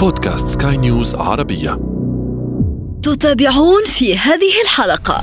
بودكاست 0.00 0.62
سكاي 0.62 0.76
نيوز 0.76 1.14
عربية 1.14 1.70
تتابعون 3.02 3.84
في 3.86 4.16
هذه 4.16 4.52
الحلقة 4.64 5.22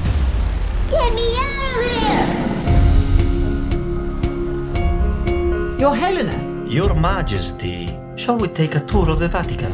Your 5.79 5.95
Holiness. 6.03 6.45
Your 6.77 6.93
Majesty, 6.93 7.89
shall 8.21 8.37
we 8.37 8.47
take 8.47 8.75
a 8.75 8.83
tour 8.91 9.09
of 9.09 9.19
the 9.19 9.27
Vatican? 9.27 9.71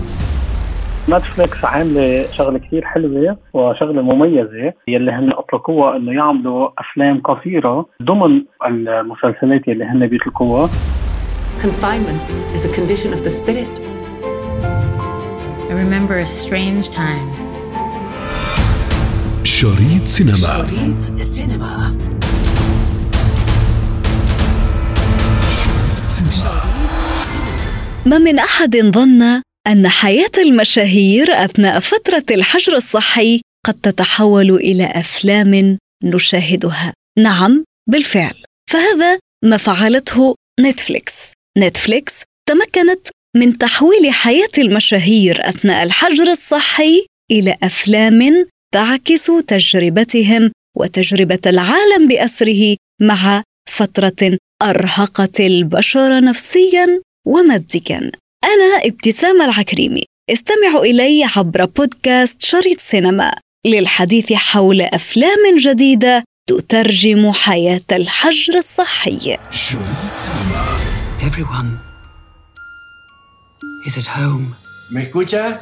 نتفليكس 1.10 1.65
عاملة 1.65 2.31
شغلة 2.31 2.60
كثير 2.60 2.85
حلوة 2.85 3.38
وشغلة 3.54 4.01
مميزة 4.01 4.74
يلي 4.88 5.12
هن 5.12 5.31
اطلقوها 5.31 5.97
إنه 5.97 6.12
يعملوا 6.12 6.70
أفلام 6.78 7.22
قصيرة 7.22 7.85
ضمن 8.04 8.42
المسلسلات 8.65 9.67
يلي 9.67 9.83
هن 9.83 10.08
بيطلقوها 10.08 10.70
Confinement 11.62 12.24
is 12.56 12.65
a 12.65 12.70
condition 12.76 13.13
of 13.13 13.24
the 13.24 13.29
spirit. 13.29 13.92
I 15.74 15.76
remember 15.76 16.17
a 16.20 16.27
strange 16.27 16.88
time. 16.89 17.29
شريط 19.43 20.07
سينما. 20.07 20.67
شريط 20.67 21.11
السينما 21.11 21.98
ما 28.05 28.17
من 28.17 28.39
أحد 28.39 28.77
ظن 28.77 29.41
أن 29.67 29.88
حياة 29.88 30.31
المشاهير 30.38 31.43
أثناء 31.45 31.79
فترة 31.79 32.23
الحجر 32.31 32.76
الصحي 32.76 33.41
قد 33.65 33.73
تتحول 33.73 34.51
إلى 34.51 34.85
أفلام 34.85 35.77
نشاهدها. 36.03 36.93
نعم 37.20 37.63
بالفعل. 37.90 38.43
فهذا 38.70 39.20
ما 39.45 39.57
فعلته 39.57 40.35
نتفليكس. 40.59 41.13
نتفليكس 41.57 42.13
تمكنت 42.49 43.07
من 43.35 43.57
تحويل 43.57 44.11
حياة 44.11 44.49
المشاهير 44.57 45.49
أثناء 45.49 45.83
الحجر 45.83 46.31
الصحي 46.31 47.05
إلى 47.31 47.57
أفلام 47.63 48.48
تعكس 48.73 49.31
تجربتهم 49.48 50.51
وتجربة 50.77 51.40
العالم 51.45 52.07
بأسره 52.07 52.75
مع 53.01 53.43
فترة 53.70 54.37
أرهقت 54.62 55.40
البشر 55.40 56.21
نفسيا 56.21 57.01
وماديا. 57.27 58.12
أنا 58.43 58.85
ابتسام 58.85 59.41
العكريمي. 59.41 60.03
استمعوا 60.29 60.85
إلي 60.85 61.23
عبر 61.35 61.65
بودكاست 61.65 62.41
شريط 62.41 62.79
سينما. 62.81 63.34
للحديث 63.65 64.34
حول 64.34 64.81
أفلام 64.81 65.58
جديدة 65.58 66.23
تترجم 66.50 67.31
حياة 67.31 67.81
الحجر 67.92 68.58
الصحي. 68.58 69.38
شريط 69.52 70.14
سينما. 70.16 70.80
Everyone 71.22 71.93
is 73.86 73.98
at 73.98 74.08
home. 74.08 74.56
¿Me 74.89 75.03
escucha? 75.03 75.59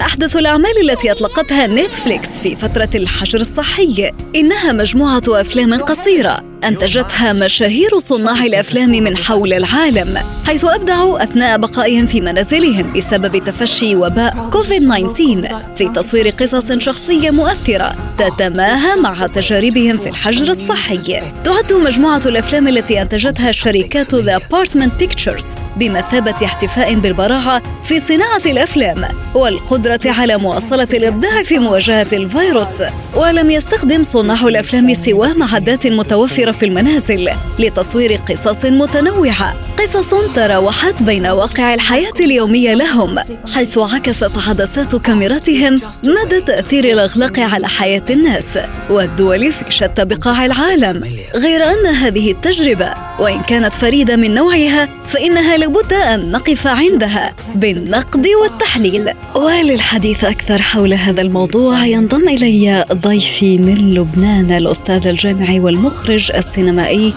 أحدث 0.00 0.36
الأعمال 0.36 0.90
التي 0.90 1.12
أطلقتها 1.12 1.66
نتفليكس 1.66 2.28
في 2.28 2.56
فترة 2.56 2.88
الحجر 2.94 3.40
الصحي. 3.40 4.12
إنها 4.36 4.72
مجموعة 4.72 5.22
أفلام 5.28 5.74
قصيرة 5.74 6.42
أنتجتها 6.64 7.32
مشاهير 7.32 7.98
صناع 7.98 8.44
الأفلام 8.44 8.90
من 8.90 9.16
حول 9.16 9.52
العالم 9.52 10.18
حيث 10.46 10.64
أبدعوا 10.64 11.22
أثناء 11.22 11.58
بقائهم 11.58 12.06
في 12.06 12.20
منازلهم 12.20 12.92
بسبب 12.92 13.44
تفشي 13.44 13.96
وباء 13.96 14.48
كوفيد 14.52 14.82
19 14.82 15.62
في 15.76 15.88
تصوير 15.88 16.28
قصص 16.28 16.72
شخصية 16.72 17.30
مؤثرة 17.30 17.96
تتماهى 18.18 18.96
مع 18.96 19.26
تجاربهم 19.26 19.98
في 19.98 20.08
الحجر 20.08 20.50
الصحي. 20.50 21.22
تعد 21.44 21.72
مجموعة 21.72 22.20
الأفلام 22.26 22.68
التي 22.68 23.02
أنتجتها 23.02 23.52
شركات 23.52 24.14
ذا 24.14 24.38
Apartment 24.38 25.04
Pictures 25.04 25.44
بمثابة 25.76 26.44
احتفاء 26.44 26.94
بالبراعة 26.94 27.62
في 27.82 28.00
صناعة 28.00 28.42
الأفلام 28.46 29.04
والقدرة 29.34 29.85
على 29.86 30.36
مواصلة 30.36 30.88
الإبداع 30.92 31.42
في 31.42 31.58
مواجهة 31.58 32.06
الفيروس 32.12 32.68
ولم 33.14 33.50
يستخدم 33.50 34.02
صناع 34.02 34.48
الأفلام 34.48 34.94
سوى 34.94 35.28
معدات 35.34 35.86
متوفرة 35.86 36.52
في 36.52 36.64
المنازل 36.64 37.30
لتصوير 37.58 38.16
قصص 38.16 38.64
متنوعة 38.64 39.54
قصص 39.78 40.14
تراوحت 40.34 41.02
بين 41.02 41.26
واقع 41.26 41.74
الحياة 41.74 42.14
اليومية 42.20 42.74
لهم 42.74 43.18
حيث 43.54 43.78
عكست 43.78 44.30
عدسات 44.48 44.96
كاميراتهم 44.96 45.80
مدى 46.04 46.40
تأثير 46.40 46.84
الأغلاق 46.84 47.38
على 47.38 47.68
حياة 47.68 48.04
الناس 48.10 48.58
والدول 48.90 49.52
في 49.52 49.70
شتى 49.72 50.04
بقاع 50.04 50.46
العالم 50.46 51.04
غير 51.34 51.64
أن 51.64 51.86
هذه 51.86 52.30
التجربة 52.30 53.05
وإن 53.18 53.42
كانت 53.42 53.72
فريدة 53.72 54.16
من 54.16 54.34
نوعها 54.34 54.88
فإنها 55.06 55.56
لابد 55.56 55.92
أن 55.92 56.30
نقف 56.30 56.66
عندها 56.66 57.34
بالنقد 57.54 58.26
والتحليل. 58.42 59.10
وللحديث 59.34 60.24
أكثر 60.24 60.62
حول 60.62 60.94
هذا 60.94 61.22
الموضوع 61.22 61.86
ينضم 61.86 62.28
إلي 62.28 62.84
ضيفي 62.92 63.58
من 63.58 63.94
لبنان 63.94 64.52
الأستاذ 64.52 65.06
الجامعي 65.06 65.60
والمخرج 65.60 66.32
السينمائي 66.34 67.14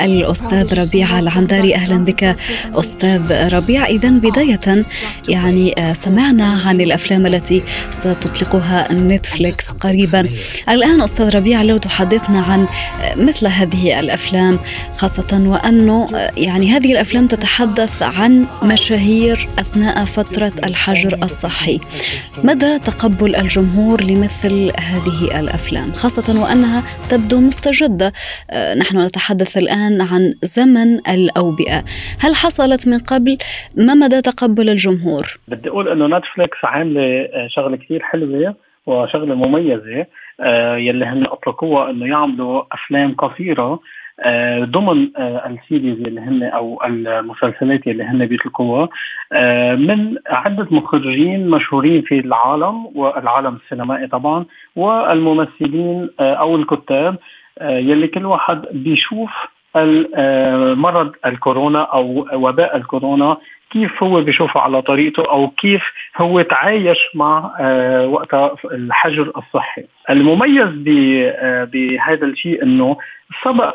الأستاذ 0.00 0.74
ربيع 0.74 1.18
العنداري. 1.18 1.74
أهلا 1.74 1.96
بك 1.96 2.36
أستاذ 2.74 3.54
ربيع. 3.54 3.86
إذا 3.86 4.08
بداية 4.08 4.82
يعني 5.28 5.74
آه، 5.78 5.92
سمعنا 5.92 6.60
عن 6.66 6.80
الأفلام 6.80 7.26
التي 7.26 7.62
ستطلقها 7.90 8.92
نتفليكس 8.92 9.70
قريبا. 9.70 10.28
الآن 10.68 11.02
أستاذ 11.02 11.28
ربيع 11.28 11.62
لو 11.62 11.76
تحدثنا 11.76 12.40
عن 12.40 12.66
آه، 13.00 13.14
مثل 13.14 13.46
هذه 13.46 14.00
الأفلام 14.00 14.58
خاصة 14.96 15.41
وأنه 15.46 16.06
آه، 16.14 16.30
يعني 16.36 16.66
هذه 16.70 16.92
الأفلام 16.92 17.26
تتحدث 17.26 18.02
عن 18.02 18.46
مشاهير 18.62 19.36
أثناء 19.58 20.04
فترة 20.04 20.52
الحجر 20.68 21.18
الصحي. 21.22 21.80
مدى 22.44 22.78
تقبل 22.78 23.36
الجمهور 23.36 24.00
لمثل 24.00 24.72
هذه 24.80 25.40
الأفلام 25.40 25.92
خاصة 25.92 26.42
وأنها 26.42 26.82
تبدو 27.10 27.40
مستجدة. 27.40 28.12
آه، 28.50 28.74
نحن 28.74 28.98
نتحدث 28.98 29.56
الآن 29.58 30.00
عن 30.00 30.34
زمن 30.42 30.98
الأوبئة. 31.08 31.84
هل 32.20 32.34
حصلت 32.34 32.88
من 32.88 32.98
قبل؟ 32.98 33.38
ما 33.76 33.94
مدى 33.94 34.20
تقبل 34.20 34.68
الجمهور؟ 34.68 35.26
بدي 35.48 35.68
أقول 35.68 35.88
إنه 35.88 36.18
نتفليكس 36.18 36.58
عاملة 36.64 37.02
آه، 37.02 37.48
شغلة 37.48 37.76
كثير 37.76 38.02
حلوة 38.02 38.54
وشغلة 38.86 39.34
مميزة. 39.34 40.06
يلي 40.76 41.04
هن 41.04 41.26
أطلقوها 41.26 41.90
إنه 41.90 42.06
يعملوا 42.06 42.62
أفلام 42.72 43.14
قصيرة 43.14 43.80
ضمن 44.64 45.08
آه، 45.16 45.46
ال 45.48 45.55
series 45.55 46.00
اللي 46.00 46.20
هن 46.20 46.42
أو 46.42 46.80
المسلسلات 46.84 47.86
اللي 47.86 48.04
هن 48.04 48.26
بيطلقوها 48.26 48.88
آه، 49.32 49.74
من 49.74 50.16
عدة 50.26 50.66
مخرجين 50.70 51.50
مشهورين 51.50 52.02
في 52.02 52.18
العالم 52.18 52.86
والعالم 52.94 53.58
السينمائي 53.64 54.06
طبعا 54.06 54.44
والممثلين 54.76 56.10
آه، 56.20 56.34
أو 56.34 56.56
الكتاب 56.56 57.16
آه، 57.58 57.78
يلي 57.78 58.08
كل 58.08 58.26
واحد 58.26 58.62
بيشوف 58.72 59.30
آه، 59.76 60.74
مرض 60.74 61.12
الكورونا 61.26 61.82
أو 61.82 62.26
وباء 62.32 62.76
الكورونا 62.76 63.36
كيف 63.70 64.02
هو 64.02 64.20
بيشوفه 64.20 64.60
على 64.60 64.82
طريقته 64.82 65.30
أو 65.30 65.48
كيف 65.48 65.82
هو 66.16 66.40
تعايش 66.42 66.98
مع 67.14 67.54
آه، 67.60 68.06
وقتها 68.06 68.54
الحجر 68.64 69.32
الصحي. 69.36 69.84
المميز 70.10 70.68
آه، 70.88 71.64
بهذا 71.64 72.26
الشيء 72.26 72.62
إنه 72.62 72.96
سبق 73.44 73.74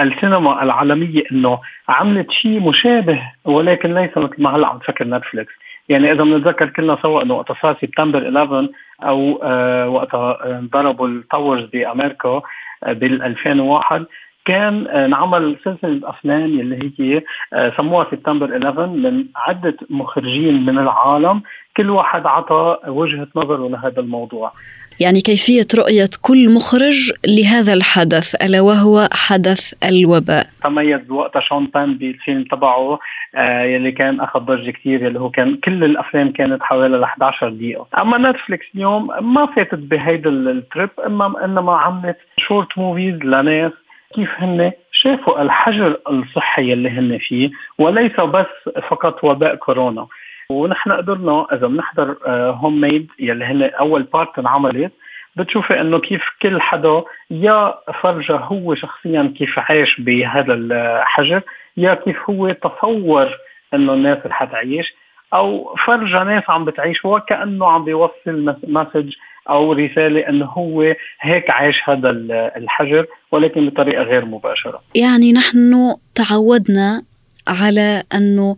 السينما 0.00 0.62
العالمية 0.62 1.22
إنه 1.32 1.58
عملت 1.88 2.30
شيء 2.30 2.60
مشابه 2.60 3.22
ولكن 3.44 3.94
ليس 3.94 4.10
مثل 4.16 4.42
ما 4.42 4.56
هلا 4.56 4.66
عم 4.66 4.78
تفكر 4.78 5.08
نتفليكس. 5.08 5.52
يعني 5.88 6.12
إذا 6.12 6.24
بنتذكر 6.24 6.68
كلنا 6.68 6.98
سوا 7.02 7.22
إنه 7.22 7.34
وقت 7.34 7.52
صار 7.62 7.76
سبتمبر 7.82 8.28
11 8.28 8.68
أو 9.02 9.40
آه 9.42 9.88
وقتها 9.88 10.58
انضربوا 10.58 11.08
التاورز 11.08 11.64
بأمريكا 11.64 12.42
آه 12.84 12.92
بال 12.92 13.22
2001 13.22 14.06
كان 14.44 14.86
آه، 14.86 15.06
انعمل 15.06 15.56
سلسلة 15.64 16.10
أفلام 16.10 16.60
اللي 16.60 16.92
هي 16.98 17.22
آه، 17.52 17.72
سموها 17.76 18.06
سبتمبر 18.10 18.52
11 18.52 18.86
من 18.86 19.24
عدة 19.36 19.76
مخرجين 19.90 20.66
من 20.66 20.78
العالم. 20.78 21.42
كل 21.76 21.90
واحد 21.90 22.26
عطى 22.26 22.78
وجهة 22.86 23.28
نظره 23.36 23.68
لهذا 23.68 24.00
الموضوع. 24.00 24.52
يعني 25.00 25.20
كيفية 25.20 25.66
رؤية 25.78 26.10
كل 26.22 26.54
مخرج 26.54 27.12
لهذا 27.26 27.72
الحدث 27.72 28.34
ألا 28.44 28.60
وهو 28.60 29.08
حدث 29.12 29.74
الوباء؟ 29.88 30.46
تميز 30.64 31.10
وقتها 31.10 31.40
شون 31.40 31.66
بان 31.66 31.94
بالفيلم 31.94 32.44
تبعه 32.44 32.98
آه 33.34 33.62
يلي 33.62 33.92
كان 33.92 34.20
أخذ 34.20 34.40
ضجة 34.40 34.70
كثير 34.70 35.02
يلي 35.02 35.20
هو 35.20 35.30
كان 35.30 35.56
كل 35.56 35.84
الأفلام 35.84 36.32
كانت 36.32 36.62
حوالي 36.62 36.96
ل 36.96 37.02
11 37.02 37.48
دقيقة، 37.48 37.86
أما 37.98 38.30
نتفليكس 38.30 38.66
اليوم 38.74 39.06
ما 39.34 39.46
فاتت 39.46 39.74
بهيدا 39.74 40.30
ال 40.30 40.42
trip 40.42 40.90
اما 41.06 41.44
إنما 41.44 41.76
عملت 41.76 42.16
short 42.38 42.78
movies 42.78 43.14
لناس 43.14 43.72
كيف 44.14 44.30
هن 44.38 44.72
شافوا 44.92 45.42
الحجر 45.42 45.96
الصحي 46.10 46.72
اللي 46.72 46.90
هن 46.90 47.18
فيه 47.18 47.50
وليس 47.78 48.20
بس 48.20 48.46
فقط 48.88 49.24
وباء 49.24 49.54
كورونا. 49.54 50.06
ونحن 50.50 50.92
قدرنا 50.92 51.46
إذا 51.52 51.66
بنحضر 51.66 52.16
home 52.28 52.80
made 52.80 53.10
يلي 53.18 53.44
هن 53.44 53.62
أول 53.62 54.02
part 54.02 54.38
انعملت 54.38 54.92
بتشوفي 55.36 55.80
إنه 55.80 55.98
كيف 55.98 56.22
كل 56.42 56.60
حدا 56.60 57.02
يا 57.30 57.74
فرجى 58.02 58.32
هو 58.32 58.74
شخصيا 58.74 59.34
كيف 59.38 59.58
عاش 59.58 60.00
بهذا 60.00 60.54
الحجر 60.54 61.42
يا 61.76 61.94
كيف 61.94 62.30
هو 62.30 62.50
تصور 62.50 63.30
إنه 63.74 63.94
الناس 63.94 64.18
رح 64.26 64.44
تعيش 64.44 64.94
أو 65.34 65.74
فرجى 65.86 66.18
ناس 66.18 66.42
عم 66.48 66.64
بتعيش 66.64 67.04
وكأنه 67.04 67.66
عم 67.66 67.84
بيوصل 67.84 68.56
مسج 68.68 69.12
أو 69.50 69.72
رسالة 69.72 70.28
انه 70.28 70.44
هو 70.44 70.94
هيك 71.20 71.50
عاش 71.50 71.80
هذا 71.84 72.10
الحجر 72.56 73.06
ولكن 73.32 73.66
بطريقة 73.68 74.02
غير 74.02 74.24
مباشرة. 74.24 74.82
يعني 74.94 75.32
نحن 75.32 75.96
تعودنا 76.14 77.02
على 77.46 78.02
أنه 78.14 78.56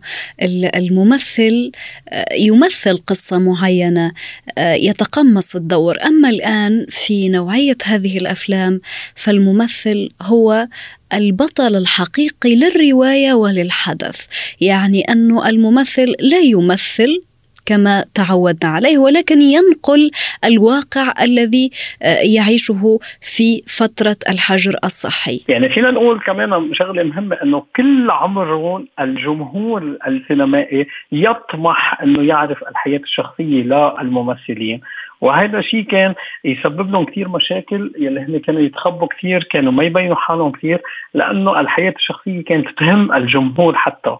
الممثل 0.75 1.71
آه، 2.09 2.33
يمثل 2.33 2.97
قصة 2.97 3.39
معينة 3.39 4.11
آه، 4.57 4.73
يتقمص 4.73 5.55
الدور. 5.55 5.97
أما 6.05 6.29
الآن 6.29 6.85
في 6.89 7.29
نوعية 7.29 7.77
هذه 7.83 8.17
الأفلام 8.17 8.81
فالممثل 9.15 10.09
هو 10.21 10.67
البطل 11.13 11.75
الحقيقي 11.75 12.55
للرواية 12.55 13.33
وللحدث. 13.33 14.25
يعني 14.61 15.01
أنه 15.01 15.49
الممثل 15.49 16.15
لا 16.19 16.39
يمثل 16.39 17.21
كما 17.67 18.05
تعودنا 18.13 18.71
عليه 18.71 18.97
ولكن 18.97 19.41
ينقل 19.41 20.11
الواقع 20.45 21.13
الذي 21.21 21.71
آه، 22.03 22.19
يعيشه 22.35 22.99
في 23.21 23.61
فترة 23.67 24.17
الحجر 24.29 24.75
الصحي. 24.83 25.41
يعني 25.47 25.69
فينا 25.69 25.91
نقول 25.91 26.19
كمان 26.19 26.73
شغلة 26.73 27.03
مهمة 27.03 27.35
أنه 27.43 27.63
كل 27.75 28.09
عمر 28.11 28.83
الجمهور 28.99 29.97
السينمائي 30.07 30.87
يطمح 31.11 32.01
أنه 32.03 32.23
يعرف 32.23 32.63
الحياة 32.63 32.99
الشخصية 32.99 33.63
للممثلين. 33.63 34.81
وهذا 35.21 35.59
الشيء 35.59 35.83
كان 35.83 36.13
يسبب 36.45 36.91
لهم 36.91 37.05
كثير 37.05 37.29
مشاكل 37.29 37.93
يلي 37.99 38.19
هن 38.19 38.39
كانوا 38.39 38.61
يتخبوا 38.61 39.07
كثير 39.07 39.43
كانوا 39.43 39.71
ما 39.71 39.83
يبينوا 39.83 40.15
حالهم 40.15 40.51
كثير 40.51 40.81
لأنه 41.13 41.59
الحياة 41.59 41.93
الشخصية 41.97 42.43
كانت 42.43 42.67
تهم 42.77 43.13
الجمهور 43.13 43.75
حتى. 43.75 44.17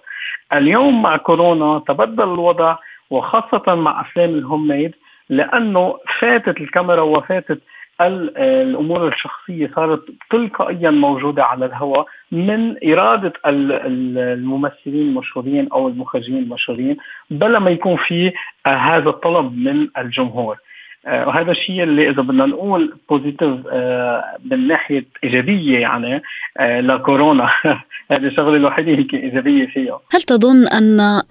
اليوم 0.53 1.01
مع 1.01 1.17
كورونا 1.17 1.83
تبدل 1.87 2.23
الوضع 2.23 2.77
وخاصة 3.09 3.75
مع 3.75 4.01
أفلام 4.01 4.29
الهوم 4.29 4.67
ميد 4.67 4.95
لأنه 5.29 5.97
فاتت 6.19 6.61
الكاميرا 6.61 7.01
وفاتت 7.01 7.59
الأمور 8.01 9.07
الشخصية 9.07 9.71
صارت 9.75 10.03
تلقائيا 10.29 10.89
موجودة 10.89 11.45
على 11.45 11.65
الهواء 11.65 12.05
من 12.31 12.75
إرادة 12.93 13.33
الممثلين 13.45 15.07
المشهورين 15.09 15.67
أو 15.73 15.87
المخرجين 15.87 16.37
المشهورين 16.37 16.97
بلا 17.29 17.59
ما 17.59 17.69
يكون 17.69 17.95
في 17.95 18.33
هذا 18.67 19.09
الطلب 19.09 19.57
من 19.57 19.87
الجمهور. 19.97 20.53
آه، 20.53 20.66
وهذا 21.07 21.51
الشيء 21.51 21.83
اللي 21.83 22.09
إذا 22.09 22.21
بدنا 22.21 22.45
نقول 22.45 22.93
بوزيتيف 23.09 23.67
آه، 23.71 24.23
من 24.45 24.67
ناحية 24.67 25.05
إيجابية 25.23 25.79
يعني 25.79 26.21
آه، 26.59 26.81
لكورونا 26.81 27.49
هذه 28.11 28.27
الشغلة 28.27 28.55
الوحيدة 28.55 28.91
هيك 28.91 29.13
إيجابية 29.13 29.65
فيها 29.65 29.99
هل 30.11 30.21
تظن 30.21 30.67
أن 30.67 31.21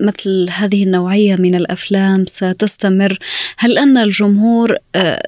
مثل 0.00 0.46
هذه 0.58 0.84
النوعية 0.84 1.36
من 1.38 1.54
الأفلام 1.54 2.24
ستستمر؟ 2.26 3.18
هل 3.58 3.78
أن 3.78 3.98
الجمهور 3.98 4.76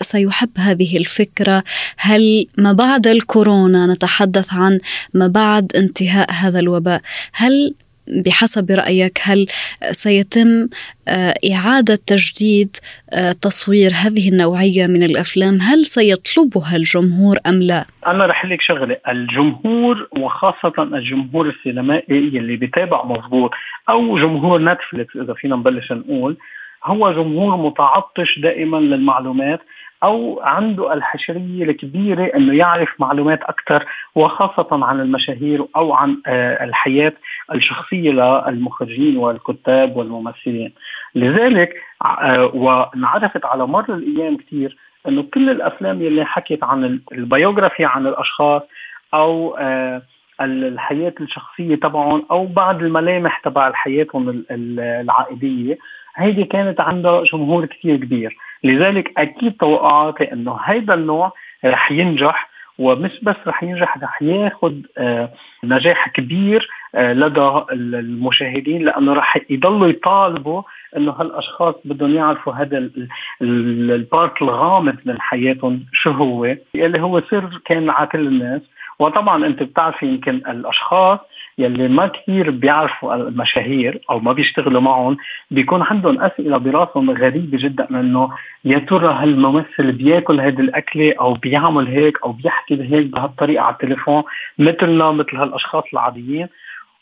سيحب 0.02 0.48
هذه 0.58 0.96
الفكرة؟ 0.96 1.62
هل 1.98 2.46
ما 2.58 2.72
بعد 2.72 3.06
الكورونا 3.06 3.86
نتحدث 3.86 4.54
عن 4.54 4.80
ما 5.14 5.26
بعد 5.26 5.72
انتهاء 5.76 6.32
هذا 6.32 6.60
الوباء؟ 6.60 7.00
هل 7.32 7.74
بحسب 8.26 8.70
رأيك 8.70 9.18
هل 9.22 9.46
سيتم 9.90 10.68
آه، 11.08 11.34
إعادة 11.52 11.98
تجديد 12.06 12.76
آه، 13.12 13.32
تصوير 13.32 13.90
هذه 13.90 14.28
النوعية 14.28 14.86
من 14.86 15.02
الأفلام؟ 15.02 15.58
هل 15.60 15.84
سيطلبها 15.84 16.76
الجمهور 16.76 17.36
أم 17.46 17.62
لا؟ 17.62 17.84
أنا 18.06 18.26
رح 18.26 18.44
لك 18.44 18.60
شغلة. 18.60 18.96
الجمهور 19.08 20.08
وخاصة 20.18 20.72
الجمهور 20.78 21.48
السينمائي 21.48 22.38
اللي 22.38 22.56
بيتابع 22.56 23.04
مضبوط 23.04 23.50
أو 23.88 24.18
جمهور 24.18 24.62
نتفليكس 24.62 25.16
إذا 25.16 25.34
فينا 25.34 25.56
نبلش 25.56 25.92
نقول 25.92 26.36
هو 26.84 27.12
جمهور 27.12 27.56
متعطش 27.56 28.38
دائما 28.38 28.76
للمعلومات 28.76 29.60
أو 30.02 30.40
عنده 30.42 30.92
الحشرية 30.92 31.64
الكبيرة 31.64 32.24
إنه 32.36 32.54
يعرف 32.54 32.88
معلومات 32.98 33.42
أكثر 33.42 33.84
وخاصة 34.14 34.84
عن 34.84 35.00
المشاهير 35.00 35.66
أو 35.76 35.92
عن 35.92 36.16
آه، 36.26 36.64
الحياة. 36.64 37.12
الشخصية 37.54 38.10
للمخرجين 38.10 39.16
والكتاب 39.16 39.96
والممثلين. 39.96 40.72
لذلك 41.14 41.74
آه، 42.04 42.44
وانعرفت 42.54 43.44
على 43.44 43.66
مر 43.66 43.94
الأيام 43.94 44.36
كثير 44.36 44.76
إنه 45.08 45.22
كل 45.22 45.50
الأفلام 45.50 46.02
اللي 46.02 46.24
حكت 46.24 46.64
عن 46.64 47.00
البيوغرافي 47.12 47.84
عن 47.84 48.06
الأشخاص 48.06 48.62
أو 49.14 49.56
آه، 49.58 50.02
الحياة 50.40 51.14
الشخصية 51.20 51.74
تبعهم 51.74 52.26
أو 52.30 52.46
بعض 52.46 52.82
الملامح 52.82 53.38
تبع 53.38 53.72
حياتهم 53.72 54.44
العائلية 54.50 55.78
هيدي 56.16 56.44
كانت 56.44 56.80
عندها 56.80 57.24
جمهور 57.24 57.66
كثير 57.66 57.96
كبير 57.96 58.36
لذلك 58.64 59.18
أكيد 59.18 59.52
توقعاتي 59.52 60.32
إنه 60.32 60.58
هيدا 60.64 60.94
النوع 60.94 61.32
رح 61.64 61.92
ينجح 61.92 62.50
ومش 62.78 63.20
بس 63.22 63.36
رح 63.46 63.62
ينجح 63.62 63.98
رح 64.02 64.22
ياخذ 64.22 64.74
آه، 64.98 65.32
نجاح 65.64 66.08
كبير 66.08 66.68
لدى 66.94 67.50
المشاهدين 67.72 68.84
لأنه 68.84 69.12
رح 69.12 69.36
يضلوا 69.50 69.88
يطالبوا 69.88 70.62
إنه 70.96 71.12
هالأشخاص 71.12 71.74
بدهم 71.84 72.14
يعرفوا 72.14 72.52
هذا 72.52 72.90
البارت 73.42 74.42
الغامض 74.42 74.96
من 75.04 75.20
حياتهم 75.20 75.84
شو 75.92 76.10
هو 76.10 76.56
اللي 76.74 77.00
هو 77.00 77.20
سر 77.30 77.60
كان 77.64 77.90
على 77.90 78.06
كل 78.06 78.26
الناس. 78.26 78.62
وطبعا 78.98 79.46
أنت 79.46 79.62
بتعرفي 79.62 80.06
يمكن 80.06 80.34
الأشخاص 80.34 81.18
يلي 81.58 81.88
ما 81.88 82.06
كثير 82.06 82.50
بيعرفوا 82.50 83.14
المشاهير 83.14 84.00
أو 84.10 84.20
ما 84.20 84.32
بيشتغلوا 84.32 84.80
معهم 84.80 85.16
بيكون 85.50 85.82
عندهم 85.82 86.20
أسئلة 86.20 86.56
براسهم 86.58 87.10
غريبة 87.10 87.58
جدا 87.58 87.86
إنه 87.90 88.30
يا 88.64 88.78
ترى 88.78 89.14
هالممثل 89.14 89.92
بياكل 89.92 90.40
هيدي 90.40 90.62
الأكلة 90.62 91.14
أو 91.20 91.34
بيعمل 91.34 91.86
هيك 91.86 92.18
أو 92.24 92.32
بيحكي 92.32 92.82
هيك 92.82 93.06
بهالطريقة 93.06 93.62
على 93.62 93.72
التليفون 93.72 94.22
مثلنا 94.58 95.10
مثل 95.10 95.36
هالأشخاص 95.36 95.84
العاديين. 95.92 96.48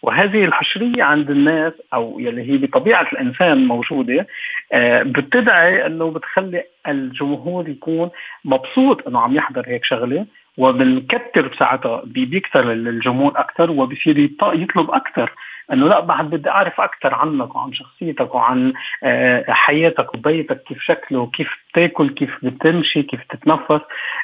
وهذه 0.02 0.44
الحشرية 0.44 1.02
عند 1.02 1.30
الناس 1.30 1.72
أو 1.94 2.20
يلي 2.20 2.52
هي 2.52 2.56
بطبيعة 2.56 3.08
الإنسان 3.12 3.66
موجودة 3.66 4.26
آه، 4.72 5.02
بتدعي 5.02 5.86
أنه 5.86 6.10
بتخلي 6.10 6.64
الجمهور 6.88 7.68
يكون 7.68 8.10
مبسوط 8.44 9.08
أنه 9.08 9.20
عم 9.20 9.36
يحضر 9.36 9.64
هيك 9.66 9.84
شغلة 9.84 10.26
وبنكتر 10.58 11.48
بساعتها 11.48 12.02
بيكتر 12.04 12.72
الجمهور 12.72 13.32
أكثر 13.36 13.70
وبصير 13.70 14.18
يطلب 14.42 14.90
أكثر 14.90 15.32
إنه 15.72 15.88
لا 15.88 16.00
بعد 16.00 16.30
بدي 16.30 16.50
أعرف 16.50 16.80
أكثر 16.80 17.14
عنك 17.14 17.54
وعن 17.54 17.72
شخصيتك 17.72 18.34
وعن 18.34 18.72
آه، 19.02 19.44
حياتك 19.48 20.14
وبيتك 20.14 20.62
كيف 20.62 20.78
شكله 20.82 21.26
كيف 21.26 21.48
بتاكل 21.72 22.08
كيف 22.08 22.30
بتمشي 22.42 23.02
كيف 23.02 23.20
تتنفس 23.30 23.80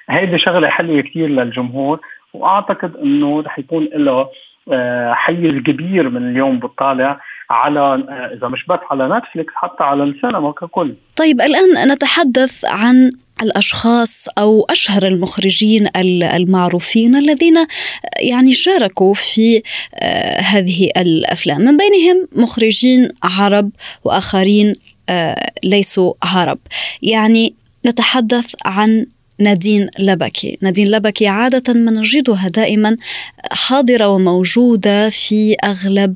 هيدي 0.08 0.38
شغلة 0.38 0.68
حلوة 0.68 1.00
كثير 1.00 1.28
للجمهور 1.28 2.00
وأعتقد 2.34 2.96
إنه 2.96 3.40
رح 3.40 3.58
يكون 3.58 3.88
لها 3.94 4.28
حيز 5.12 5.62
كبير 5.62 6.09
من 6.09 6.30
اليوم 6.30 6.59
بتطالع 6.59 7.21
على 7.50 7.80
آه، 7.80 8.35
إذا 8.37 8.49
مش 8.49 8.66
بس 8.66 8.78
على 8.90 9.09
نتفليكس 9.18 9.52
حتى 9.54 9.85
على 9.85 10.04
السينما 10.04 10.52
ككل. 10.52 10.94
طيب 11.16 11.40
الآن 11.40 11.92
نتحدث 11.92 12.64
عن 12.64 13.12
الأشخاص 13.42 14.28
أو 14.38 14.66
أشهر 14.71 15.06
المخرجين 15.06 15.88
المعروفين 15.97 17.16
الذين 17.16 17.66
يعني 18.21 18.52
شاركوا 18.52 19.14
في 19.14 19.62
آه، 19.94 20.40
هذه 20.40 20.90
الأفلام. 20.97 21.61
من 21.61 21.76
بينهم 21.76 22.28
مخرجين 22.37 23.09
عرب 23.23 23.71
وآخرين 24.04 24.73
آه، 25.09 25.50
ليسوا 25.64 26.12
عرب. 26.23 26.59
يعني 27.02 27.54
نتحدث 27.87 28.54
عن 28.64 29.06
نادين 29.38 29.88
لبكي. 29.98 30.58
نادين 30.62 30.90
لبكي 30.90 31.26
عادة 31.26 31.72
ما 31.74 31.90
نجدها 31.90 32.48
دائما 32.48 32.96
حاضرة 33.52 34.08
وموجودة 34.08 35.08
في 35.08 35.56
أغلب 35.64 36.14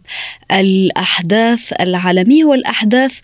الأحداث 0.53 1.73
العالمية 1.81 2.45
والأحداث 2.45 3.21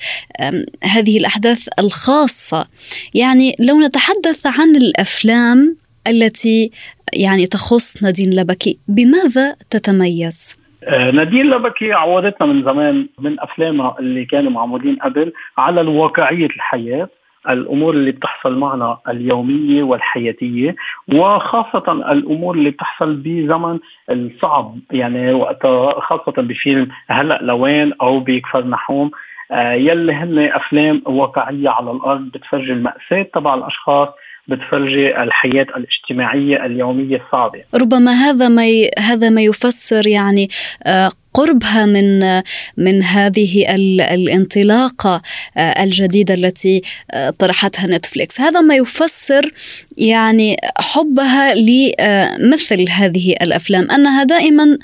هذه 0.84 1.18
الأحداث 1.18 1.68
الخاصة. 1.78 2.66
يعني 3.14 3.56
لو 3.60 3.80
نتحدث 3.80 4.46
عن 4.46 4.76
الأفلام 4.76 5.76
التي 6.08 6.70
يعني 7.12 7.46
تخص 7.46 8.02
نادين 8.02 8.30
لبكي 8.34 8.78
بماذا 8.88 9.54
تتميز؟ 9.70 10.56
آه، 10.84 11.10
نادين 11.10 11.46
لبكي 11.46 11.92
عودتنا 11.92 12.46
من 12.46 12.64
زمان 12.64 13.08
من 13.18 13.40
أفلامها 13.40 13.96
اللي 13.98 14.24
كانوا 14.24 14.50
معمولين 14.50 14.96
قبل 14.96 15.32
على 15.58 15.80
الواقعية 15.80 16.46
الحياة. 16.46 17.08
الأمور 17.48 17.94
اللي 17.94 18.10
بتحصل 18.12 18.58
معنا 18.58 18.98
اليومية 19.08 19.82
والحياتية 19.82 20.76
وخاصة 21.14 21.92
الأمور 21.92 22.54
اللي 22.54 22.70
بتحصل 22.70 23.14
بزمن 23.14 23.78
الصعب. 24.10 24.78
يعني 24.90 25.32
وقتها 25.32 26.00
خاصة 26.00 26.42
بفيلم 26.42 26.88
هلأ 27.08 27.38
لوين 27.42 27.92
أو 28.02 28.20
بكفر 28.20 28.66
نحوم. 28.66 29.10
آه، 29.50 29.72
يلي 29.72 30.12
هن 30.12 30.38
أفلام 30.38 31.02
واقعية 31.06 31.68
على 31.68 31.90
الأرض 31.90 32.20
بتفرجي 32.20 32.72
المأساة 32.72 33.22
تبع 33.22 33.54
الأشخاص. 33.54 34.08
بتفرجي 34.48 35.22
الحياة 35.22 35.66
الاجتماعية 35.76 36.66
اليومية 36.66 37.22
الصعبة. 37.26 37.64
ربما 37.74 38.12
هذا 38.12 38.48
ما 38.48 38.66
ي... 38.66 38.90
هذا 38.98 39.30
ما 39.30 39.42
يفسر 39.42 40.06
يعني 40.06 40.50
آه، 40.82 41.10
قربها 41.34 41.86
من 41.86 42.42
من 42.76 43.02
هذه 43.02 43.74
الانطلاقة 44.14 45.22
آه، 45.56 45.82
الجديدة 45.82 46.34
التي 46.34 46.82
آه، 47.10 47.30
طرحتها 47.30 47.86
نتفليكس. 47.86 48.40
هذا 48.40 48.60
ما 48.60 48.74
يفسر 48.74 49.50
يعني 49.96 50.56
حبها 50.76 51.54
لمثل 51.54 52.90
هذه 52.90 53.32
الأفلام. 53.42 53.90
أنها 53.90 54.24
دائما 54.24 54.78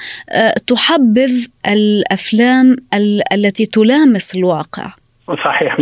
تحبذ 0.67 1.47
الأفلام 1.67 2.77
التي 3.33 3.67
تلامس 3.67 4.35
الواقع. 4.35 5.00
صحيح 5.37 5.77
100% 5.77 5.81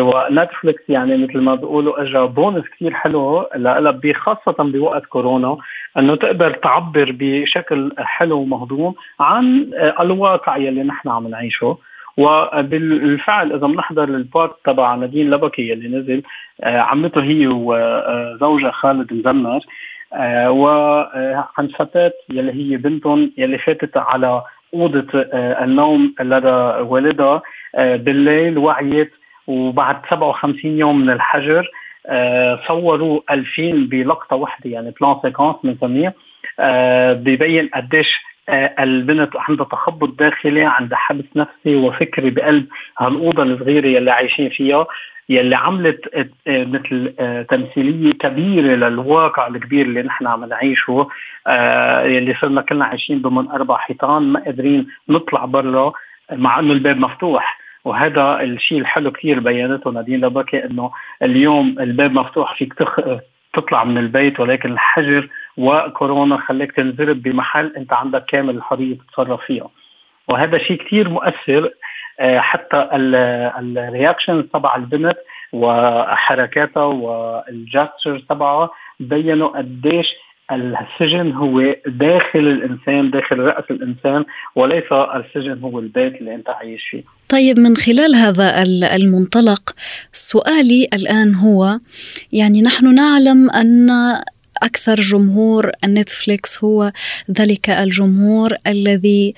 ونتفلكس 0.00 0.82
يعني 0.88 1.16
مثل 1.16 1.40
ما 1.40 1.54
بيقولوا 1.54 2.02
اجى 2.02 2.32
بونس 2.32 2.64
كثير 2.64 2.94
حلو 2.94 3.48
لها 3.56 4.12
خاصه 4.14 4.56
بوقت 4.58 5.06
كورونا 5.06 5.56
إنه 5.98 6.14
تقدر 6.14 6.50
تعبر 6.50 7.16
بشكل 7.18 7.92
حلو 7.98 8.38
ومهضوم 8.38 8.94
عن 9.20 9.70
الواقع 10.00 10.56
يلي 10.56 10.82
نحن 10.82 11.08
عم 11.08 11.28
نعيشه. 11.28 11.78
وبالفعل 12.16 13.52
إذا 13.52 13.66
بنحضر 13.66 14.04
ال 14.04 14.14
part 14.14 14.56
تبع 14.64 14.94
نادين 14.94 15.30
لبكي 15.30 15.68
يلي 15.68 15.88
نزل 15.88 16.22
عملته 16.64 17.22
هي 17.22 17.46
وزوجها 17.46 18.70
خالد 18.70 19.12
مزنر 19.12 19.60
وعن 20.48 21.68
فتاة 21.78 22.12
يلي 22.30 22.52
هي 22.52 22.76
بنتهم 22.76 23.32
يلي 23.38 23.58
فاتت 23.58 23.96
على 23.96 24.42
أوضة 24.74 25.06
النوم 25.34 26.14
لدى 26.20 26.48
والدها. 26.80 27.34
آه، 27.34 27.42
بالليل 27.78 28.58
وعيت 28.58 29.12
وبعد 29.46 29.96
57 30.10 30.78
يوم 30.78 31.00
من 31.00 31.10
الحجر 31.10 31.70
آه، 32.06 32.60
صوروا 32.68 33.20
الفيلم 33.30 33.86
بلقطة 33.86 34.36
واحدة 34.36 34.70
يعني 34.70 34.94
plan 35.00 35.16
séquence 35.22 35.56
بنسميه 35.64 36.14
آه، 36.60 37.12
ببين 37.12 37.68
قديش 37.74 38.20
البنت 38.80 39.30
عندها 39.36 39.66
تخبط 39.66 40.18
داخلي 40.18 40.64
عندها 40.64 40.98
حبس 40.98 41.24
نفسي 41.36 41.74
وفكري 41.76 42.30
بقلب 42.30 42.66
هالأوضة 42.98 43.42
الصغيرة 43.42 43.86
يلي 43.86 44.10
عايشين 44.10 44.48
فيها 44.48 44.86
يلي 45.28 45.56
عملت 45.56 46.30
مثل 46.46 47.14
تمثيلية 47.50 48.12
كبيرة 48.12 48.74
للواقع 48.74 49.46
الكبير 49.46 49.86
اللي 49.86 50.02
نحن 50.02 50.26
عم 50.26 50.44
نعيشه 50.44 51.08
يلي 52.04 52.34
صرنا 52.40 52.62
كلنا 52.62 52.84
عايشين 52.84 53.22
ضمن 53.22 53.50
أربع 53.50 53.76
حيطان 53.76 54.22
ما 54.22 54.40
قادرين 54.44 54.86
نطلع 55.08 55.44
برا 55.44 55.92
مع 56.32 56.58
إنه 56.58 56.72
الباب 56.72 56.96
مفتوح. 56.96 57.61
وهذا 57.84 58.40
الشيء 58.40 58.78
الحلو 58.78 59.10
كثير 59.10 59.40
بينته 59.40 59.90
نادين 59.90 60.24
لبكي 60.24 60.64
إنه 60.64 60.90
اليوم 61.22 61.76
الباب 61.80 62.12
مفتوح 62.12 62.58
فيك 62.58 62.74
تخ... 62.74 63.00
تطلع 63.54 63.84
من 63.84 63.98
البيت 63.98 64.40
ولكن 64.40 64.72
الحجر 64.72 65.28
وكورونا 65.56 66.36
خليك 66.36 66.72
تنزرب 66.72 67.22
بمحل 67.22 67.72
أنت 67.76 67.92
عندك 67.92 68.24
كامل 68.24 68.56
الحرية 68.56 68.96
تتصرف 68.96 69.40
فيها 69.40 69.68
وهذا 70.28 70.58
شيء 70.58 70.76
كثير 70.76 71.08
مؤثر 71.08 71.70
آه، 72.20 72.38
حتى 72.38 72.88
ال 72.92 73.10
reaction 73.10 74.50
تبع 74.50 74.76
البنت 74.76 75.18
وحركاتها 75.52 76.84
وال 76.84 77.14
gesture 77.14 78.18
تبعها 78.18 78.70
بينوا 79.00 79.48
قديش 79.48 80.14
السجن 80.52 81.32
هو 81.32 81.74
داخل 81.86 82.38
الإنسان 82.38 83.10
داخل 83.10 83.38
رأس 83.38 83.64
الإنسان 83.70 84.24
وليس 84.56 84.92
السجن 84.92 85.60
هو 85.62 85.78
البيت 85.78 86.14
اللي 86.14 86.34
أنت 86.34 86.50
عايش 86.50 86.88
فيه. 86.88 87.02
طيب 87.32 87.58
من 87.58 87.76
خلال 87.76 88.14
هذا 88.14 88.62
المنطلق 88.96 89.74
سؤالي 90.12 90.88
الآن 90.92 91.34
هو 91.34 91.80
يعني 92.32 92.62
نحن 92.62 92.94
نعلم 92.94 93.50
أن 93.50 93.90
أكثر 94.62 95.00
جمهور 95.00 95.70
النتفليكس 95.84 96.64
هو 96.64 96.92
ذلك 97.38 97.70
الجمهور 97.70 98.56
الذي 98.66 99.34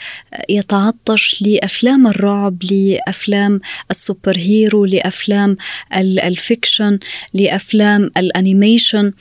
يتعطش 0.49 1.43
لأفلام 1.43 2.07
الرعب 2.07 2.57
لأفلام 2.71 3.61
ال 3.91 3.99
super 3.99 4.37
hero 4.37 4.85
لأفلام 4.85 5.57
ال 5.97 6.10
fiction 6.10 6.99
لأفلام 7.35 8.11
ال 8.17 8.26
animation 8.26 9.13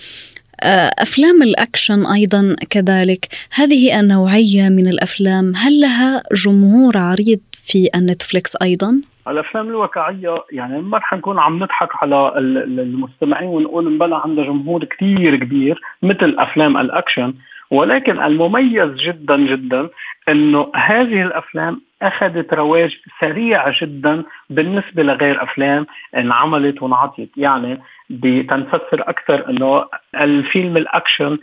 آه، 0.62 0.92
أفلام 1.00 1.44
الأكشن 1.44 2.06
أيضا 2.06 2.56
كذلك. 2.70 3.28
هذه 3.52 4.00
النوعية 4.00 4.70
من 4.70 4.88
الأفلام 4.88 5.54
هل 5.56 5.80
لها 5.80 6.24
جمهور 6.46 6.98
عريض؟ 6.98 7.40
في 7.66 7.90
النتفليكس 7.96 8.58
أيضا؟ 8.62 9.02
الأفلام 9.28 9.70
الواقعية 9.70 10.36
يعني 10.52 10.82
ما 10.82 10.98
رح 10.98 11.14
نكون 11.14 11.40
عم 11.40 11.64
نضحك 11.64 11.90
على 12.02 12.32
المستمعين 12.38 13.48
ونقول 13.48 13.94
مبلا 13.94 14.18
عندها 14.18 14.46
جمهور 14.46 14.86
كثير 14.86 15.36
كبير 15.36 15.82
مثل 16.04 16.36
أفلام 16.40 16.78
الأكشن 16.78 17.34
ولكن 17.72 18.24
المميز 18.24 18.90
جدا 18.96 19.38
جدا 19.38 19.90
إنه 20.30 20.72
هذه 20.76 21.22
الأفلام 21.22 21.82
أخذت 22.02 22.54
رواج 22.54 22.98
سريع 23.22 23.70
جدا 23.70 24.24
بالنسبة 24.50 25.04
لغير 25.04 25.44
أفلام 25.44 25.86
انعملت 26.18 26.82
وانعطيت 26.82 27.30
يعني 27.38 27.82
بتنفسر 28.10 29.02
أكثر 29.02 29.50
إنه 29.50 29.86
الفيلم 30.16 30.78
الأكشن 30.78 31.38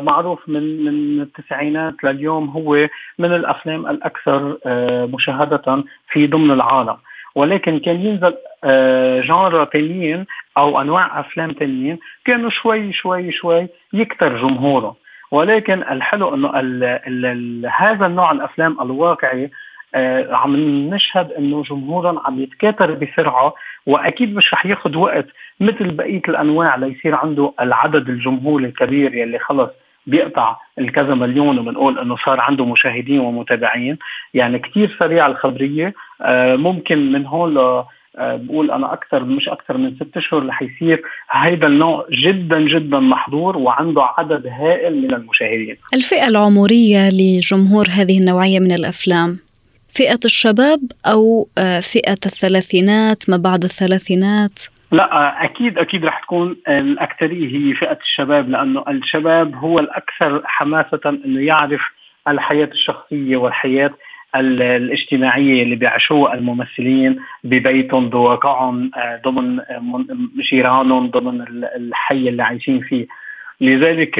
معروف 0.00 0.48
من 0.48 0.84
من 0.84 1.20
التسعينات 1.20 1.94
لليوم 2.04 2.48
هو 2.48 2.88
من 3.18 3.32
الأفلام 3.34 3.86
الأكثر 3.86 4.58
آه، 4.66 5.06
مشاهدة 5.06 5.84
في 6.10 6.26
ضمن 6.26 6.50
العالم. 6.50 6.96
ولكن 7.34 7.78
كان 7.78 8.00
ينزل 8.00 8.34
آه، 8.64 9.20
جانرا 9.20 9.64
تانيين 9.64 10.26
أو 10.56 10.80
أنواع 10.80 11.20
أفلام 11.20 11.52
تانيين 11.52 11.98
كانوا 12.24 12.50
شوي 12.50 12.92
شوي 12.92 13.32
شوي 13.32 13.68
يكتر 13.92 14.36
جمهورهم 14.36 14.94
ولكن 15.30 15.82
الحلو 15.82 16.34
إنه 16.34 17.70
هذا 17.76 18.06
النوع 18.06 18.32
الأفلام 18.32 18.80
الواقعي 18.80 19.44
آه 19.44 19.50
عم 20.30 20.56
نشهد 20.94 21.32
إنه 21.32 21.62
جمهورا 21.62 22.20
عم 22.24 22.40
يتكاثر 22.42 22.94
بسرعة 22.94 23.54
وأكيد 23.86 24.34
مش 24.34 24.54
رح 24.54 24.66
ياخذ 24.66 24.96
وقت 24.96 25.26
مثل 25.60 25.90
بقية 25.90 26.22
الأنواع 26.28 26.76
ليصير 26.76 27.14
عنده 27.14 27.52
العدد 27.60 28.08
الجمهور 28.08 28.60
الكبير 28.60 29.14
يلي 29.14 29.38
خلص 29.38 29.70
بيقطع 30.06 30.56
الكذا 30.78 31.14
مليون 31.14 31.58
وبنقول 31.58 31.98
إنه 31.98 32.16
صار 32.16 32.40
عنده 32.40 32.64
مشاهدين 32.64 33.20
ومتابعين 33.20 33.98
يعني 34.34 34.58
كثير 34.58 34.96
سريع 34.98 35.26
الخبرية 35.26 35.94
آه 36.22 36.56
ممكن 36.56 37.12
من 37.12 37.26
هون 37.26 37.84
آه، 38.18 38.36
بقول 38.36 38.70
أنا 38.70 38.92
أكثر 38.92 39.24
مش 39.24 39.48
أكثر 39.48 39.76
من 39.76 39.94
ست 39.96 40.16
أشهر 40.16 40.46
رح 40.46 40.62
يصير 40.62 41.02
هيدا 41.30 41.66
النوع 41.66 42.06
جدا 42.10 42.60
جدا 42.60 43.00
محظور 43.00 43.56
وعنده 43.56 44.02
عدد 44.02 44.46
هائل 44.46 45.02
من 45.02 45.14
المشاهدين. 45.14 45.76
الفئة 45.94 46.28
العمرية 46.28 47.08
لجمهور 47.08 47.86
هذه 47.90 48.18
النوعية 48.18 48.60
من 48.60 48.72
الأفلام 48.72 49.38
فئة 49.96 50.20
الشباب 50.24 50.80
أو 51.06 51.48
آه، 51.58 51.80
فئة 51.80 52.12
الثلاثينات 52.26 53.30
ما 53.30 53.36
بعد 53.36 53.64
الثلاثينات؟ 53.64 54.60
لا 54.92 55.12
آه، 55.12 55.44
أكيد 55.44 55.78
أكيد 55.78 56.04
رح 56.04 56.22
تكون 56.22 56.56
الأكثرية 56.68 57.56
هي 57.56 57.74
فئة 57.74 57.98
الشباب 58.02 58.50
لأنه 58.50 58.84
الشباب 58.88 59.54
هو 59.54 59.78
الأكثر 59.78 60.42
حماسة 60.44 61.00
إنه 61.06 61.40
يعرف 61.40 61.80
الحياة 62.28 62.68
الشخصية 62.72 63.36
والحياة 63.36 63.90
الاجتماعية 64.36 65.62
اللي 65.62 65.76
بيعيشوها 65.76 66.34
الممثلين 66.34 67.20
ببيتهم 67.44 68.08
بواقعهم 68.08 68.90
آه، 68.96 69.20
ضمن 69.24 69.60
جيرانهم 70.50 71.10
ضمن 71.10 71.44
الحي 71.76 72.28
اللي 72.28 72.42
عايشين 72.42 72.80
فيه 72.80 73.06
لذلك 73.60 74.18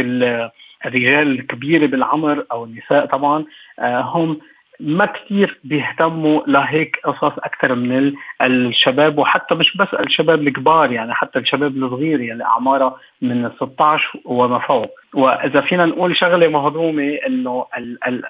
الرجال 0.86 1.30
الكبيرة 1.40 1.86
بالعمر 1.86 2.44
أو 2.52 2.64
النساء 2.64 3.06
طبعا 3.06 3.44
آه، 3.78 4.00
هم 4.00 4.38
ما 4.80 5.06
كثير 5.06 5.60
بيهتموا 5.64 6.42
لهيك 6.46 6.96
قصص 7.04 7.38
أكثر 7.38 7.74
من 7.74 8.12
الشباب 8.42 9.18
وحتى 9.18 9.54
مش 9.54 9.76
بس 9.76 9.88
الشباب 9.94 10.40
الكبار 10.48 10.92
يعني 10.92 11.14
حتى 11.14 11.38
الشباب 11.38 11.76
الصغير 11.76 12.20
يعني 12.20 12.44
أعمارها 12.44 12.96
من 13.22 13.50
16 13.56 14.20
وما 14.24 14.58
فوق. 14.58 14.90
وإذا 15.14 15.60
فينا 15.60 15.86
نقول 15.86 16.16
شغلة 16.16 16.48
مهضومة 16.48 17.18
إنه 17.26 17.66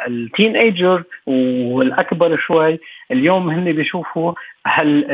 التين 0.08 0.56
ايجر 0.56 1.02
والأكبر 1.26 2.36
شوي 2.38 2.78
اليوم 3.12 3.50
هن 3.50 3.72
بيشوفوا 3.72 4.32
هل 4.66 5.04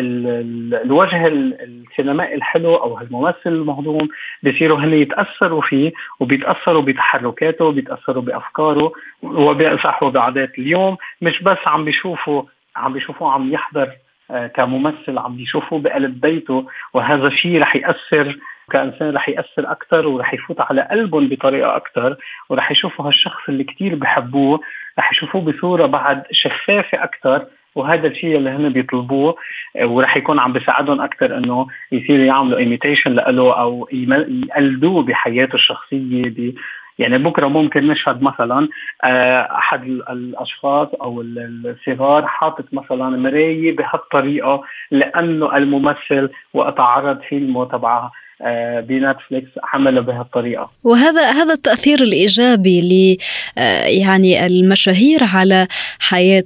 الوجه 0.85 1.27
السينمائي 1.27 2.35
الحلو 2.35 2.75
أو 2.75 3.01
الممثل 3.01 3.37
المهضوم 3.47 4.09
بيصيروا 4.43 4.79
هن 4.79 4.95
يتأثروا 4.95 5.63
فيه 5.63 5.93
وبيتأثروا 6.21 6.83
بتحركاته 6.83 7.65
وبيتاثروا 7.65 8.23
بأفكاره 8.23 8.93
وبصح 9.23 10.05
بعادات 10.05 10.59
اليوم. 10.59 10.97
مش 11.21 11.43
بس 11.43 11.59
عم 11.67 11.85
بيشوفوا 11.85 12.43
عم 12.77 12.93
بيشوفوه 12.93 13.33
عم 13.33 13.53
يحضر 13.53 13.91
آه، 14.31 14.47
كممثل 14.47 15.19
عم 15.19 15.37
بيشوفوه 15.37 15.79
بقلب 15.81 16.21
بيته 16.21 16.67
وهذا 16.95 17.27
الشيء 17.27 17.61
رح 17.61 17.77
يأثر 17.77 18.39
كإنسان 18.71 19.11
رح 19.15 19.29
يأثر 19.29 19.71
أكثر 19.73 20.07
ورح 20.07 20.35
يفوت 20.35 20.61
على 20.61 20.83
قلبهم 20.83 21.29
بطريقة 21.29 21.77
أكثر 21.77 22.17
ورح 22.49 22.71
يشوفوا 22.71 23.07
هالشخص 23.07 23.49
اللي 23.49 23.65
كثير 23.65 23.95
بحبوه 23.95 24.61
رح 24.99 25.13
يشوفوه 25.13 25.43
بصورة 25.43 25.87
بعد 25.87 26.23
شفافة 26.31 27.05
أكثر 27.05 27.47
وهذا 27.75 28.09
الشيء 28.09 28.37
اللي 28.37 28.51
هن 28.51 28.69
بيطلبوه 28.69 29.37
ورح 29.85 30.17
يكون 30.17 30.39
عم 30.39 30.53
بيساعدهم 30.53 31.01
أكثر 31.01 31.37
إنه 31.37 31.67
يصيروا 31.93 32.25
يعملوا 32.25 32.59
ايميتيشن 32.59 33.13
له 33.15 33.61
أو 33.61 33.89
يقلدوه 33.93 35.03
بحياته 35.03 35.55
الشخصية 35.55 36.53
يعني 37.01 37.19
بكرة 37.19 37.47
ممكن 37.47 37.87
نشهد 37.87 38.23
مثلا 38.23 38.69
آه، 39.05 39.41
أحد 39.41 39.85
الأشخاص 39.85 40.89
أو 41.03 41.21
الصغار 41.21 42.27
حاطط 42.27 42.65
مثلا 42.73 43.09
مراية 43.09 43.77
بهالطريقه 43.77 44.63
لأنه 44.91 45.57
الممثل 45.57 46.31
وقت 46.55 46.81
عرض 46.81 47.21
فيلمه 47.29 47.65
تبع 47.65 48.11
آه، 48.43 48.81
بنتفليكس 48.81 49.49
عمله 49.73 50.01
بهالطريقه 50.01 50.71
وهذا 50.85 51.31
هذا 51.31 51.55
التأثير 51.55 52.03
الإيجابي 52.03 52.81
ل 52.81 53.17
آه، 53.59 53.85
يعني 53.85 54.47
المشاهير 54.47 55.21
على 55.35 55.67
حياة 56.01 56.45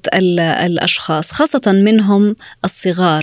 الأشخاص 0.66 1.32
خاصة 1.32 1.72
منهم 1.72 2.36
الصغار. 2.64 3.22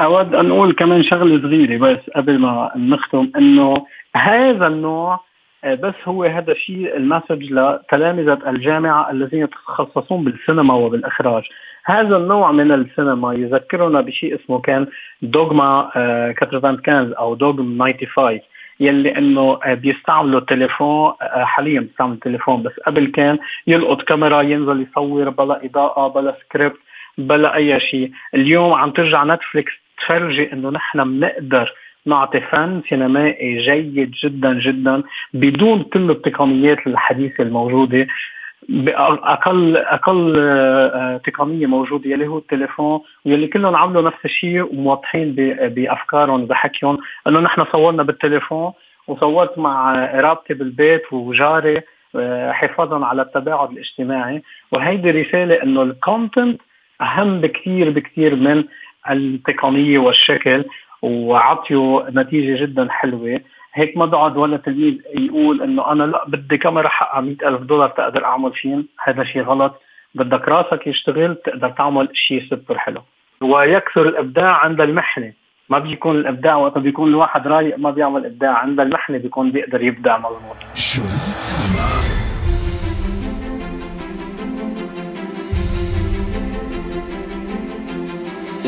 أود 0.00 0.34
أن 0.34 0.50
أقول 0.50 0.72
كمان 0.72 1.02
شغلة 1.02 1.42
صغيرة 1.42 1.78
بس 1.78 1.98
قبل 2.16 2.38
ما 2.38 2.70
نختم 2.76 3.30
إنه 3.36 3.86
هذا 4.16 4.66
النوع 4.66 5.20
بس 5.64 5.94
هو 6.04 6.24
هذا 6.24 6.52
الشيء 6.52 6.96
المسج 6.96 7.52
لتلامذة 7.52 8.50
الجامعة 8.50 9.10
الذين 9.10 9.42
يتخصصون 9.42 10.24
بالسينما 10.24 10.74
وبالإخراج. 10.74 11.42
هذا 11.84 12.16
النوع 12.16 12.52
من 12.52 12.72
السينما 12.72 13.34
يذكرنا 13.34 14.00
بشيء 14.00 14.34
اسمه 14.34 14.60
كان 14.60 14.86
دوغما 15.22 15.90
95 16.40 17.14
أو 17.14 17.34
دوغما 17.34 17.84
95 17.84 18.40
يلي 18.80 19.18
إنه 19.18 19.58
آه، 19.64 19.74
بيستعملوا 19.74 20.40
التليفون 20.40 21.12
آه، 21.22 21.44
حاليا 21.44 21.80
بيستعملوا 21.80 22.14
التليفون 22.14 22.62
بس 22.62 22.72
قبل 22.86 23.06
كان 23.06 23.38
يلقط 23.66 24.02
كاميرا 24.02 24.42
ينزل 24.42 24.86
يصور 24.90 25.30
بلا 25.30 25.64
إضاءة 25.64 26.08
بلا 26.08 26.36
سكريبت 26.40 26.78
بلا 27.18 27.54
أي 27.54 27.80
شيء. 27.80 28.10
اليوم 28.34 28.72
عم 28.72 28.90
ترجع 28.90 29.24
نتفليكس 29.24 29.72
تفرجي 29.98 30.52
إنه 30.52 30.70
نحن 30.70 31.04
بنقدر 31.04 31.72
نعطي 32.06 32.40
فن 32.40 32.82
سينمائي 32.88 33.58
جيد 33.58 34.10
جدا 34.10 34.60
جدا 34.60 35.02
بدون 35.34 35.82
كل 35.82 36.10
التقنيات 36.10 36.86
الحديثة 36.86 37.42
الموجودة. 37.42 38.06
باقل 38.68 39.76
أقل 39.76 40.34
آه، 40.38 41.20
تقنية 41.24 41.66
موجودة 41.66 42.10
يلي 42.10 42.26
هو 42.26 42.38
التليفون 42.38 43.00
واللي 43.24 43.46
كلهم 43.46 43.76
عملوا 43.76 44.02
نفس 44.02 44.24
الشيء 44.24 44.62
وموضحين 44.62 45.34
بأفكارهم 45.60 46.42
وبحكيهم 46.42 46.98
إنه 47.26 47.40
نحن 47.40 47.64
صورنا 47.72 48.02
بالتليفون 48.02 48.72
وصورت 49.08 49.58
مع 49.58 50.06
قرابتي 50.06 50.54
بالبيت 50.54 51.12
وجاري 51.12 51.80
آه، 52.16 52.52
حفاظا 52.52 53.06
على 53.06 53.22
التباعد 53.22 53.70
الاجتماعي. 53.70 54.42
وهيدي 54.72 55.10
رسالة 55.10 55.62
إنه 55.62 55.82
ال 55.82 55.92
content 55.92 56.60
أهم 57.00 57.40
بكثير 57.40 57.90
بكثير 57.90 58.36
من 58.36 58.64
التقنية 59.10 59.98
والشكل. 59.98 60.64
وعطيوا 61.02 62.10
نتيجة 62.10 62.62
جدا 62.62 62.88
حلوة. 62.90 63.40
هيك 63.74 63.96
ما 63.96 64.06
بقعد 64.06 64.36
ولا 64.36 64.56
تلميذ 64.56 64.94
يقول 65.18 65.62
إنه 65.62 65.92
أنا 65.92 66.04
لا 66.04 66.24
بدي 66.28 66.58
كاميرا 66.58 66.88
حقها 66.88 67.20
مئة 67.20 67.48
ألف 67.48 67.60
دولار 67.60 67.88
تقدر 67.88 68.24
أعمل 68.24 68.52
فيلم 68.52 68.88
هذا 69.04 69.24
شيء 69.24 69.42
غلط. 69.42 69.82
بدك 70.14 70.48
راسك 70.48 70.86
يشتغل 70.86 71.34
تقدر 71.34 71.70
تعمل 71.70 72.08
شيء 72.12 72.46
سوبر 72.50 72.78
حلو. 72.78 73.02
ويكثر 73.40 74.08
الإبداع 74.08 74.56
عند 74.64 74.80
المحنة. 74.80 75.32
ما 75.68 75.78
بيكون 75.78 76.16
الإبداع 76.16 76.56
وقت 76.56 76.78
بيكون 76.78 77.08
الواحد 77.08 77.46
رايق 77.46 77.78
ما 77.78 77.90
بيعمل 77.90 78.26
إبداع. 78.26 78.52
عند 78.52 78.80
المحنة 78.80 79.18
بيكون 79.18 79.50
بيقدر 79.50 79.82
يبدع 79.82 80.18
مضبوط 80.18 80.56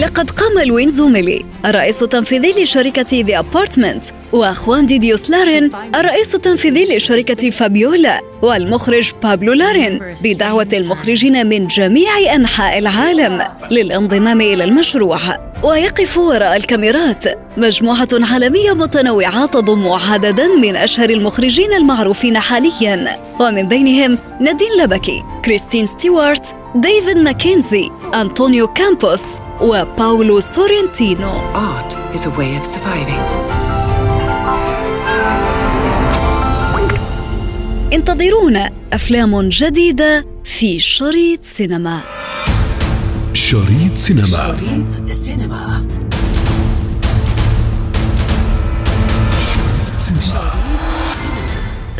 لقد 0.09 0.31
قام 0.31 0.59
لورينزو 0.59 0.89
ميلي 0.89 1.45
الرئيس 1.67 2.03
التنفيذي 2.03 2.63
لشركة 2.63 3.25
The 3.27 3.39
Apartment 3.39 4.05
وخوان 4.33 4.87
دي 4.87 5.01
ديوس 5.01 5.31
لارين 5.31 5.71
الرئيس 5.95 6.35
التنفيذي 6.35 6.97
لشركة 6.97 7.51
فابيولا 7.51 8.21
والمخرج 8.43 9.13
بابلو 9.23 9.53
لارين 9.53 10.01
بدعوة 10.25 10.69
المخرجين 10.73 11.47
من 11.47 11.67
جميع 11.67 12.35
أنحاء 12.35 12.79
العالم 12.79 13.43
للانضمام 13.71 14.41
إلى 14.41 14.65
المشروع. 14.65 15.19
ويقف 15.65 16.19
وراء 16.19 16.57
الكاميرات 16.57 17.25
مجموعة 17.57 18.09
عالمية 18.13 18.73
متنوعة 18.73 19.47
تضم 19.47 19.89
عددا 19.89 20.47
من 20.47 20.77
أشهر 20.77 21.11
المخرجين 21.11 21.73
المعروفين 21.73 22.39
حاليا. 22.39 23.19
ومن 23.41 23.69
بينهم 23.69 24.19
نادين 24.41 24.73
لبكي 24.79 25.23
كريستين 25.45 25.87
ستيوارت 25.87 26.55
ديفيد 26.75 27.17
ماكنزي 27.17 27.91
أنطونيو 28.15 28.67
كامبوس 28.67 29.23
وباولو 29.61 30.41
سورنتينو. 30.41 31.31
Art 31.55 32.17
is 32.17 32.21
a 32.21 32.31
way 32.31 32.61
of 32.61 32.65
surviving. 32.65 33.23
انتظرونا 37.93 38.71
أفلام 38.93 39.49
جديدة 39.49 40.27
في 40.45 40.79
شريط 40.81 41.45
سينما. 41.45 42.01
شريط 43.33 43.97
سينما. 43.97 44.27
شريط 44.27 45.09
سينما. 45.09 45.85